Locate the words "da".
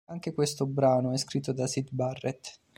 1.51-1.67